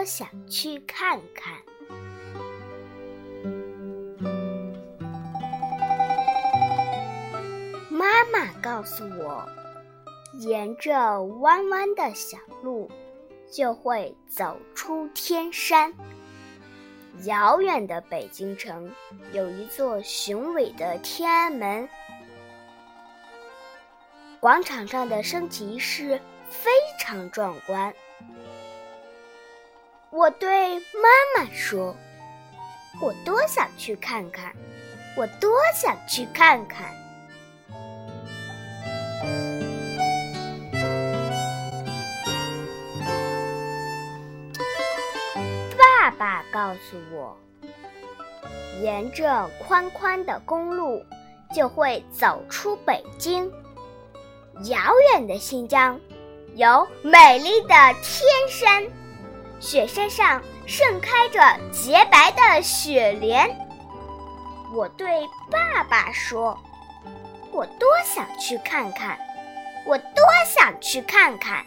[0.00, 1.52] 我想去看看。
[7.90, 9.46] 妈妈告诉我，
[10.38, 12.90] 沿着弯弯的小路，
[13.52, 15.92] 就会走出天山。
[17.24, 18.90] 遥远的北京城
[19.34, 21.86] 有一座雄伟的天安门，
[24.40, 27.94] 广场上的升旗仪式非常壮观。
[30.12, 30.82] 我对妈
[31.36, 31.96] 妈说
[33.00, 34.52] ：“我多想去看看，
[35.16, 36.84] 我多想去看看。”
[45.78, 47.38] 爸爸告诉我，
[48.82, 51.04] 沿着宽宽的公路，
[51.54, 53.48] 就会走出北京。
[54.64, 54.76] 遥
[55.12, 56.00] 远的新疆，
[56.56, 57.68] 有美丽的
[58.02, 58.84] 天山，
[59.60, 63.48] 雪山上盛开着洁白的雪莲。
[64.74, 65.06] 我对
[65.50, 66.58] 爸爸说
[67.52, 69.18] ：“我多想去看看，
[69.86, 71.64] 我多想去看看。”